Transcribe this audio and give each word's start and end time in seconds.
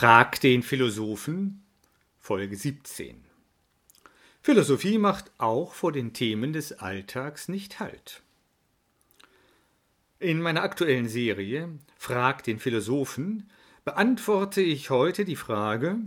Frag 0.00 0.40
den 0.42 0.62
Philosophen, 0.62 1.64
Folge 2.20 2.54
17. 2.56 3.20
Philosophie 4.42 4.96
macht 4.96 5.32
auch 5.38 5.74
vor 5.74 5.90
den 5.90 6.12
Themen 6.12 6.52
des 6.52 6.72
Alltags 6.72 7.48
nicht 7.48 7.80
Halt. 7.80 8.22
In 10.20 10.40
meiner 10.40 10.62
aktuellen 10.62 11.08
Serie 11.08 11.80
Frag 11.96 12.44
den 12.44 12.60
Philosophen 12.60 13.50
beantworte 13.84 14.60
ich 14.60 14.90
heute 14.90 15.24
die 15.24 15.34
Frage, 15.34 15.98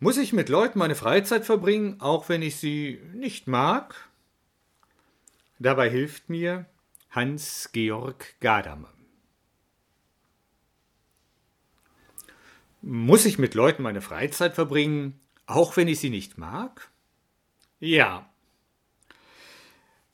muss 0.00 0.16
ich 0.16 0.32
mit 0.32 0.48
Leuten 0.48 0.78
meine 0.78 0.94
Freizeit 0.94 1.44
verbringen, 1.44 2.00
auch 2.00 2.30
wenn 2.30 2.40
ich 2.40 2.56
sie 2.56 2.98
nicht 3.12 3.46
mag? 3.46 3.94
Dabei 5.58 5.90
hilft 5.90 6.30
mir 6.30 6.64
Hans-Georg 7.10 8.40
Gadamer. 8.40 8.97
Muss 12.80 13.24
ich 13.24 13.38
mit 13.38 13.54
Leuten 13.54 13.82
meine 13.82 14.00
Freizeit 14.00 14.54
verbringen, 14.54 15.20
auch 15.46 15.76
wenn 15.76 15.88
ich 15.88 15.98
sie 15.98 16.10
nicht 16.10 16.38
mag? 16.38 16.90
Ja. 17.80 18.28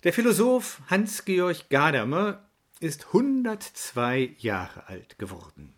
Der 0.03 0.13
Philosoph 0.13 0.81
Hans-Georg 0.89 1.69
Gadamer 1.69 2.43
ist 2.81 3.07
102 3.07 4.37
Jahre 4.39 4.89
alt 4.89 5.19
geworden. 5.19 5.75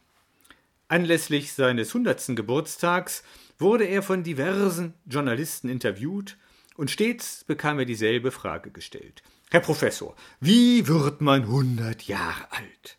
Anlässlich 0.88 1.52
seines 1.52 1.88
100. 1.88 2.36
Geburtstags 2.36 3.24
wurde 3.58 3.84
er 3.84 4.02
von 4.02 4.22
diversen 4.22 4.94
Journalisten 5.06 5.68
interviewt 5.68 6.36
und 6.76 6.90
stets 6.90 7.44
bekam 7.44 7.78
er 7.78 7.84
dieselbe 7.84 8.30
Frage 8.30 8.70
gestellt. 8.70 9.22
Herr 9.50 9.60
Professor, 9.60 10.14
wie 10.40 10.86
wird 10.86 11.20
man 11.20 11.42
100 11.42 12.02
Jahre 12.04 12.50
alt? 12.52 12.98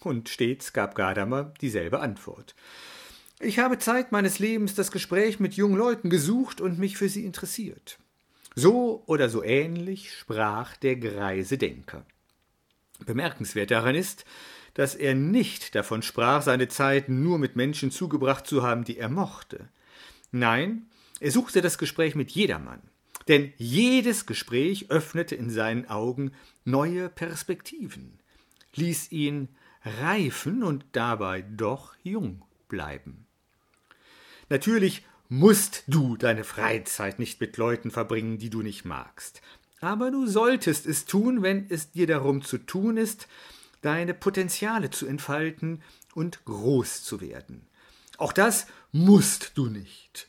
Und 0.00 0.28
stets 0.28 0.72
gab 0.72 0.94
Gadamer 0.94 1.52
dieselbe 1.60 2.00
Antwort. 2.00 2.54
Ich 3.40 3.60
habe 3.60 3.78
Zeit 3.78 4.10
meines 4.10 4.40
Lebens 4.40 4.74
das 4.74 4.90
Gespräch 4.90 5.38
mit 5.38 5.54
jungen 5.54 5.76
Leuten 5.76 6.10
gesucht 6.10 6.60
und 6.60 6.80
mich 6.80 6.96
für 6.96 7.08
sie 7.08 7.24
interessiert. 7.24 7.98
So 8.56 9.04
oder 9.06 9.28
so 9.28 9.44
ähnlich 9.44 10.12
sprach 10.12 10.76
der 10.76 10.96
greise 10.96 11.56
Denker. 11.56 12.04
Bemerkenswert 13.06 13.70
daran 13.70 13.94
ist, 13.94 14.24
dass 14.74 14.96
er 14.96 15.14
nicht 15.14 15.76
davon 15.76 16.02
sprach, 16.02 16.42
seine 16.42 16.66
Zeit 16.66 17.08
nur 17.08 17.38
mit 17.38 17.54
Menschen 17.54 17.92
zugebracht 17.92 18.44
zu 18.44 18.64
haben, 18.64 18.82
die 18.82 18.98
er 18.98 19.08
mochte. 19.08 19.68
Nein, 20.32 20.86
er 21.20 21.30
suchte 21.30 21.62
das 21.62 21.78
Gespräch 21.78 22.16
mit 22.16 22.32
jedermann, 22.32 22.82
denn 23.28 23.52
jedes 23.56 24.26
Gespräch 24.26 24.90
öffnete 24.90 25.36
in 25.36 25.50
seinen 25.50 25.88
Augen 25.88 26.32
neue 26.64 27.08
Perspektiven, 27.08 28.18
ließ 28.74 29.12
ihn 29.12 29.48
reifen 29.84 30.64
und 30.64 30.84
dabei 30.90 31.42
doch 31.42 31.94
jung 32.02 32.42
bleiben. 32.68 33.27
Natürlich 34.48 35.04
musst 35.28 35.84
du 35.86 36.16
deine 36.16 36.44
Freizeit 36.44 37.18
nicht 37.18 37.40
mit 37.40 37.56
Leuten 37.56 37.90
verbringen, 37.90 38.38
die 38.38 38.50
du 38.50 38.62
nicht 38.62 38.84
magst. 38.84 39.42
Aber 39.80 40.10
du 40.10 40.26
solltest 40.26 40.86
es 40.86 41.04
tun, 41.04 41.42
wenn 41.42 41.66
es 41.68 41.90
dir 41.90 42.06
darum 42.06 42.42
zu 42.42 42.58
tun 42.58 42.96
ist, 42.96 43.28
deine 43.82 44.14
Potenziale 44.14 44.90
zu 44.90 45.06
entfalten 45.06 45.82
und 46.14 46.44
groß 46.44 47.04
zu 47.04 47.20
werden. 47.20 47.66
Auch 48.16 48.32
das 48.32 48.66
musst 48.90 49.52
du 49.54 49.66
nicht. 49.66 50.28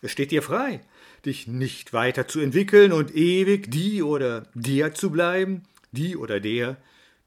Es 0.00 0.12
steht 0.12 0.30
dir 0.30 0.42
frei, 0.42 0.80
dich 1.24 1.46
nicht 1.46 1.92
weiter 1.92 2.28
zu 2.28 2.40
entwickeln 2.40 2.92
und 2.92 3.14
ewig 3.14 3.70
die 3.70 4.02
oder 4.02 4.48
der 4.54 4.94
zu 4.94 5.10
bleiben, 5.10 5.64
die 5.92 6.16
oder 6.16 6.40
der 6.40 6.76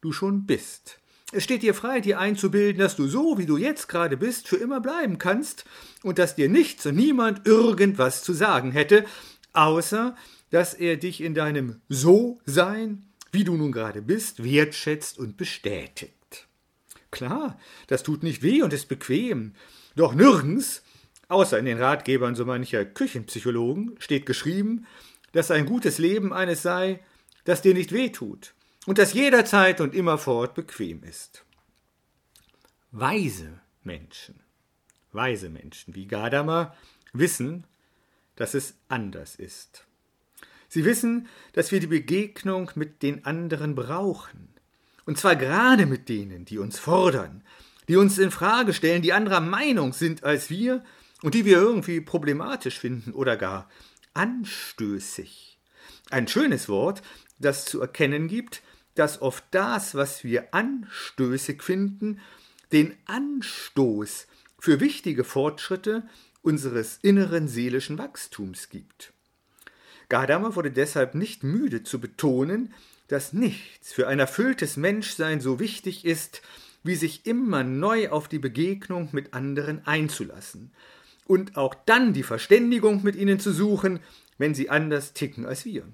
du 0.01 0.11
schon 0.11 0.45
bist. 0.45 0.98
Es 1.31 1.43
steht 1.43 1.61
dir 1.61 1.75
frei, 1.75 1.99
dir 1.99 2.19
einzubilden, 2.19 2.79
dass 2.79 2.95
du 2.95 3.07
so, 3.07 3.37
wie 3.37 3.45
du 3.45 3.57
jetzt 3.57 3.87
gerade 3.87 4.17
bist, 4.17 4.47
für 4.47 4.55
immer 4.55 4.81
bleiben 4.81 5.19
kannst 5.19 5.63
und 6.01 6.17
dass 6.17 6.35
dir 6.35 6.49
nichts 6.49 6.87
und 6.87 6.95
niemand 6.95 7.45
irgendwas 7.45 8.23
zu 8.23 8.33
sagen 8.33 8.71
hätte, 8.71 9.05
außer 9.53 10.15
dass 10.49 10.73
er 10.73 10.97
dich 10.97 11.21
in 11.21 11.35
deinem 11.35 11.81
So-Sein, 11.87 13.05
wie 13.31 13.43
du 13.43 13.55
nun 13.55 13.71
gerade 13.71 14.01
bist, 14.01 14.43
wertschätzt 14.43 15.19
und 15.19 15.37
bestätigt. 15.37 16.47
Klar, 17.11 17.59
das 17.85 18.01
tut 18.01 18.23
nicht 18.23 18.41
weh 18.41 18.63
und 18.63 18.73
ist 18.73 18.89
bequem, 18.89 19.53
doch 19.95 20.15
nirgends, 20.15 20.81
außer 21.27 21.59
in 21.59 21.65
den 21.65 21.77
Ratgebern 21.77 22.33
so 22.33 22.45
mancher 22.45 22.85
Küchenpsychologen, 22.85 23.95
steht 23.99 24.25
geschrieben, 24.25 24.87
dass 25.33 25.51
ein 25.51 25.67
gutes 25.67 25.99
Leben 25.99 26.33
eines 26.33 26.63
sei, 26.63 27.01
das 27.43 27.61
dir 27.61 27.75
nicht 27.75 27.91
weh 27.91 28.09
tut 28.09 28.55
und 28.89 28.97
das 28.97 29.13
jederzeit 29.13 29.81
und 29.81 29.93
immerfort 29.93 30.55
bequem 30.55 31.03
ist. 31.03 31.45
Weise 32.89 33.59
Menschen, 33.83 34.39
weise 35.11 35.51
Menschen 35.51 35.93
wie 35.93 36.07
Gadamer 36.07 36.75
wissen, 37.13 37.67
dass 38.35 38.55
es 38.55 38.73
anders 38.87 39.35
ist. 39.35 39.85
Sie 40.69 40.85
wissen, 40.85 41.27
dass 41.53 41.71
wir 41.71 41.79
die 41.79 41.85
Begegnung 41.85 42.71
mit 42.73 43.03
den 43.03 43.25
anderen 43.25 43.75
brauchen. 43.75 44.55
Und 45.05 45.19
zwar 45.19 45.35
gerade 45.35 45.85
mit 45.85 46.09
denen, 46.09 46.45
die 46.45 46.57
uns 46.57 46.79
fordern, 46.79 47.43
die 47.87 47.95
uns 47.95 48.17
in 48.17 48.31
Frage 48.31 48.73
stellen, 48.73 49.03
die 49.03 49.13
anderer 49.13 49.39
Meinung 49.39 49.93
sind 49.93 50.23
als 50.23 50.49
wir 50.49 50.83
und 51.21 51.35
die 51.35 51.45
wir 51.45 51.57
irgendwie 51.57 52.01
problematisch 52.01 52.79
finden 52.79 53.11
oder 53.11 53.37
gar 53.37 53.69
anstößig. 54.15 55.59
Ein 56.09 56.27
schönes 56.27 56.67
Wort, 56.69 57.03
das 57.37 57.65
zu 57.65 57.81
erkennen 57.81 58.27
gibt, 58.27 58.63
dass 58.99 59.21
oft 59.21 59.45
das, 59.51 59.95
was 59.95 60.25
wir 60.25 60.53
anstößig 60.53 61.63
finden, 61.63 62.19
den 62.73 62.97
Anstoß 63.05 64.27
für 64.59 64.81
wichtige 64.81 65.23
Fortschritte 65.23 66.03
unseres 66.41 66.99
inneren 67.01 67.47
seelischen 67.47 67.97
Wachstums 67.97 68.67
gibt. 68.67 69.13
Gadamer 70.09 70.57
wurde 70.57 70.71
deshalb 70.71 71.15
nicht 71.15 71.43
müde 71.43 71.83
zu 71.83 72.01
betonen, 72.01 72.73
dass 73.07 73.31
nichts 73.31 73.93
für 73.93 74.07
ein 74.07 74.19
erfülltes 74.19 74.75
Menschsein 74.75 75.39
so 75.39 75.61
wichtig 75.61 76.03
ist, 76.03 76.41
wie 76.83 76.95
sich 76.95 77.25
immer 77.25 77.63
neu 77.63 78.09
auf 78.09 78.27
die 78.27 78.39
Begegnung 78.39 79.07
mit 79.13 79.33
anderen 79.33 79.87
einzulassen 79.87 80.71
und 81.25 81.55
auch 81.55 81.73
dann 81.85 82.11
die 82.11 82.23
Verständigung 82.23 83.01
mit 83.03 83.15
ihnen 83.15 83.39
zu 83.39 83.53
suchen, 83.53 84.01
wenn 84.37 84.53
sie 84.53 84.69
anders 84.69 85.13
ticken 85.13 85.45
als 85.45 85.63
wir. 85.63 85.85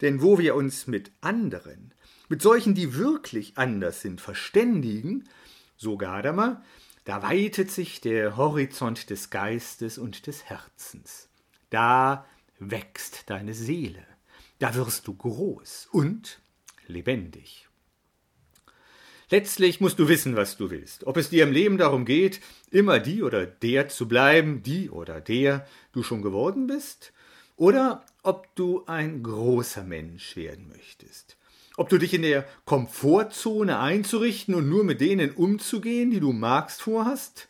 Denn 0.00 0.22
wo 0.22 0.38
wir 0.38 0.54
uns 0.54 0.86
mit 0.86 1.10
anderen 1.20 1.92
mit 2.28 2.42
solchen, 2.42 2.74
die 2.74 2.94
wirklich 2.94 3.56
anders 3.56 4.02
sind, 4.02 4.20
verständigen, 4.20 5.28
so 5.76 5.96
Gadamer, 5.96 6.62
da 7.04 7.22
weitet 7.22 7.70
sich 7.70 8.02
der 8.02 8.36
Horizont 8.36 9.08
des 9.08 9.30
Geistes 9.30 9.96
und 9.96 10.26
des 10.26 10.44
Herzens. 10.44 11.30
Da 11.70 12.26
wächst 12.58 13.30
deine 13.30 13.54
Seele, 13.54 14.04
da 14.58 14.74
wirst 14.74 15.06
du 15.06 15.14
groß 15.14 15.88
und 15.90 16.40
lebendig. 16.86 17.68
Letztlich 19.30 19.80
musst 19.80 19.98
du 19.98 20.08
wissen, 20.08 20.36
was 20.36 20.58
du 20.58 20.70
willst. 20.70 21.04
Ob 21.04 21.16
es 21.16 21.30
dir 21.30 21.44
im 21.44 21.52
Leben 21.52 21.78
darum 21.78 22.04
geht, 22.04 22.40
immer 22.70 22.98
die 22.98 23.22
oder 23.22 23.46
der 23.46 23.88
zu 23.88 24.06
bleiben, 24.08 24.62
die 24.62 24.90
oder 24.90 25.20
der 25.20 25.66
du 25.92 26.02
schon 26.02 26.20
geworden 26.20 26.66
bist, 26.66 27.12
oder 27.56 28.04
ob 28.22 28.54
du 28.54 28.84
ein 28.84 29.22
großer 29.22 29.82
Mensch 29.82 30.36
werden 30.36 30.68
möchtest. 30.68 31.37
Ob 31.78 31.88
du 31.88 31.98
dich 31.98 32.12
in 32.12 32.22
der 32.22 32.44
Komfortzone 32.64 33.78
einzurichten 33.78 34.56
und 34.56 34.68
nur 34.68 34.82
mit 34.82 35.00
denen 35.00 35.30
umzugehen, 35.30 36.10
die 36.10 36.18
du 36.18 36.32
magst, 36.32 36.82
vorhast, 36.82 37.46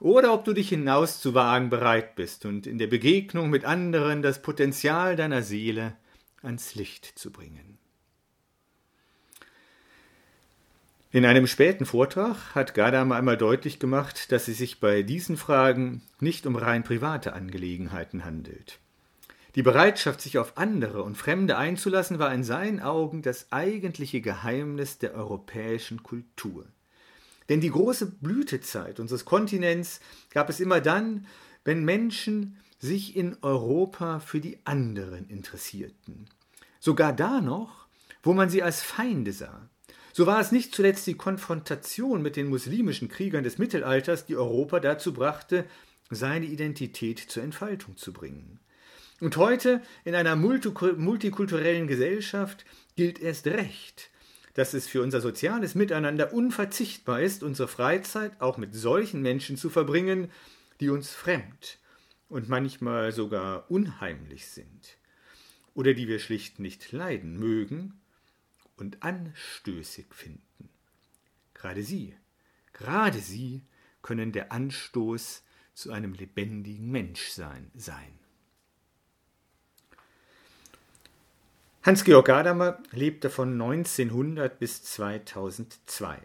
oder 0.00 0.34
ob 0.34 0.44
du 0.44 0.52
dich 0.52 0.70
hinauszuwagen 0.70 1.70
bereit 1.70 2.16
bist 2.16 2.44
und 2.44 2.66
in 2.66 2.78
der 2.78 2.88
Begegnung 2.88 3.50
mit 3.50 3.64
anderen 3.64 4.20
das 4.20 4.42
Potenzial 4.42 5.14
deiner 5.14 5.42
Seele 5.42 5.96
ans 6.42 6.74
Licht 6.74 7.04
zu 7.04 7.30
bringen. 7.30 7.78
In 11.12 11.24
einem 11.24 11.46
späten 11.46 11.86
Vortrag 11.86 12.56
hat 12.56 12.74
Gadam 12.74 13.12
einmal 13.12 13.36
deutlich 13.36 13.78
gemacht, 13.78 14.32
dass 14.32 14.48
es 14.48 14.58
sich 14.58 14.80
bei 14.80 15.04
diesen 15.04 15.36
Fragen 15.36 16.02
nicht 16.18 16.46
um 16.46 16.56
rein 16.56 16.82
private 16.82 17.32
Angelegenheiten 17.32 18.24
handelt. 18.24 18.80
Die 19.54 19.62
Bereitschaft, 19.62 20.22
sich 20.22 20.38
auf 20.38 20.56
andere 20.56 21.02
und 21.02 21.18
Fremde 21.18 21.58
einzulassen, 21.58 22.18
war 22.18 22.32
in 22.32 22.42
seinen 22.42 22.80
Augen 22.80 23.20
das 23.20 23.52
eigentliche 23.52 24.22
Geheimnis 24.22 24.98
der 24.98 25.14
europäischen 25.14 26.02
Kultur. 26.02 26.66
Denn 27.48 27.60
die 27.60 27.70
große 27.70 28.06
Blütezeit 28.06 28.98
unseres 28.98 29.26
Kontinents 29.26 30.00
gab 30.30 30.48
es 30.48 30.58
immer 30.58 30.80
dann, 30.80 31.26
wenn 31.64 31.84
Menschen 31.84 32.56
sich 32.78 33.14
in 33.14 33.36
Europa 33.42 34.20
für 34.20 34.40
die 34.40 34.58
anderen 34.64 35.28
interessierten. 35.28 36.26
Sogar 36.80 37.12
da 37.12 37.40
noch, 37.40 37.86
wo 38.22 38.32
man 38.32 38.48
sie 38.48 38.62
als 38.62 38.82
Feinde 38.82 39.32
sah. 39.32 39.68
So 40.14 40.26
war 40.26 40.40
es 40.40 40.50
nicht 40.50 40.74
zuletzt 40.74 41.06
die 41.06 41.14
Konfrontation 41.14 42.22
mit 42.22 42.36
den 42.36 42.48
muslimischen 42.48 43.08
Kriegern 43.08 43.44
des 43.44 43.58
Mittelalters, 43.58 44.26
die 44.26 44.36
Europa 44.36 44.80
dazu 44.80 45.12
brachte, 45.12 45.64
seine 46.10 46.46
Identität 46.46 47.18
zur 47.18 47.42
Entfaltung 47.42 47.96
zu 47.96 48.12
bringen. 48.12 48.58
Und 49.22 49.36
heute 49.36 49.80
in 50.04 50.16
einer 50.16 50.34
multikulturellen 50.34 51.86
Gesellschaft 51.86 52.64
gilt 52.96 53.20
erst 53.20 53.46
recht, 53.46 54.10
dass 54.54 54.74
es 54.74 54.88
für 54.88 55.00
unser 55.00 55.20
soziales 55.20 55.76
Miteinander 55.76 56.32
unverzichtbar 56.32 57.20
ist, 57.20 57.44
unsere 57.44 57.68
Freizeit 57.68 58.40
auch 58.40 58.58
mit 58.58 58.74
solchen 58.74 59.22
Menschen 59.22 59.56
zu 59.56 59.70
verbringen, 59.70 60.28
die 60.80 60.88
uns 60.88 61.12
fremd 61.12 61.78
und 62.28 62.48
manchmal 62.48 63.12
sogar 63.12 63.70
unheimlich 63.70 64.48
sind 64.48 64.98
oder 65.72 65.94
die 65.94 66.08
wir 66.08 66.18
schlicht 66.18 66.58
nicht 66.58 66.90
leiden 66.90 67.38
mögen 67.38 68.00
und 68.76 69.04
anstößig 69.04 70.06
finden. 70.10 70.68
Gerade 71.54 71.84
sie, 71.84 72.16
gerade 72.72 73.20
sie 73.20 73.62
können 74.02 74.32
der 74.32 74.50
Anstoß 74.50 75.44
zu 75.74 75.92
einem 75.92 76.12
lebendigen 76.12 76.90
Menschsein 76.90 77.70
sein. 77.76 78.18
Hans-Georg 81.84 82.26
Gadamer 82.26 82.78
lebte 82.92 83.28
von 83.28 83.60
1900 83.60 84.60
bis 84.60 84.84
2002. 84.84 86.16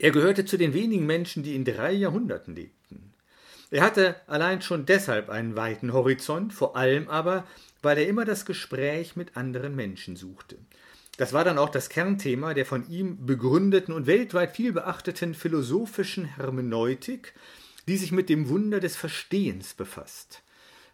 Er 0.00 0.10
gehörte 0.10 0.44
zu 0.44 0.56
den 0.56 0.74
wenigen 0.74 1.06
Menschen, 1.06 1.44
die 1.44 1.54
in 1.54 1.64
drei 1.64 1.92
Jahrhunderten 1.92 2.56
lebten. 2.56 3.14
Er 3.70 3.82
hatte 3.84 4.16
allein 4.26 4.60
schon 4.60 4.86
deshalb 4.86 5.30
einen 5.30 5.54
weiten 5.54 5.92
Horizont, 5.92 6.52
vor 6.52 6.76
allem 6.76 7.08
aber, 7.08 7.44
weil 7.80 7.98
er 7.98 8.08
immer 8.08 8.24
das 8.24 8.44
Gespräch 8.44 9.14
mit 9.14 9.36
anderen 9.36 9.76
Menschen 9.76 10.16
suchte. 10.16 10.58
Das 11.16 11.32
war 11.32 11.44
dann 11.44 11.58
auch 11.58 11.68
das 11.68 11.88
Kernthema 11.88 12.52
der 12.52 12.66
von 12.66 12.88
ihm 12.88 13.24
begründeten 13.24 13.94
und 13.94 14.08
weltweit 14.08 14.56
viel 14.56 14.72
beachteten 14.72 15.34
philosophischen 15.34 16.24
Hermeneutik, 16.24 17.34
die 17.86 17.96
sich 17.96 18.10
mit 18.10 18.28
dem 18.28 18.48
Wunder 18.48 18.80
des 18.80 18.96
Verstehens 18.96 19.74
befasst. 19.74 20.42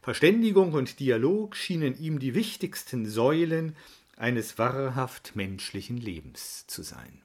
Verständigung 0.06 0.72
und 0.72 1.00
Dialog 1.00 1.56
schienen 1.56 1.98
ihm 1.98 2.20
die 2.20 2.36
wichtigsten 2.36 3.06
Säulen 3.06 3.74
eines 4.16 4.56
wahrhaft 4.56 5.34
menschlichen 5.34 5.96
Lebens 5.96 6.64
zu 6.68 6.84
sein. 6.84 7.22